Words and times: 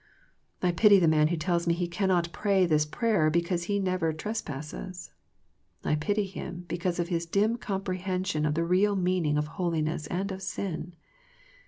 I 0.63 0.71
pity 0.71 0.97
the 0.97 1.07
man 1.07 1.27
who 1.27 1.37
tells 1.37 1.67
me 1.67 1.75
he 1.75 1.87
cannot 1.87 2.31
pray 2.31 2.65
this 2.65 2.87
prayer 2.87 3.29
because 3.29 3.65
he 3.65 3.77
never 3.77 4.11
trespasses. 4.11 5.11
I 5.83 5.93
pity 5.93 6.25
him 6.25 6.65
because 6.67 6.97
of 6.97 7.09
his 7.09 7.27
dim 7.27 7.55
comprehension 7.59 8.47
of 8.47 8.55
the 8.55 8.63
real 8.65 8.95
meaning 8.95 9.37
of 9.37 9.45
holiness 9.61 10.07
and 10.07 10.31
of 10.31 10.41
sin. 10.41 10.95